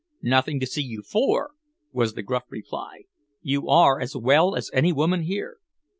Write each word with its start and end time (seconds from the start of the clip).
"Nothing 0.23 0.59
to 0.59 0.65
see 0.65 0.81
you 0.81 1.03
for," 1.03 1.51
was 1.91 2.15
the 2.15 2.23
gruff 2.23 2.45
reply. 2.49 3.03
"You 3.43 3.69
are 3.69 4.01
as 4.01 4.15
well 4.15 4.55
as 4.55 4.71
any 4.73 4.91
woman 4.91 5.21
here." 5.21 5.57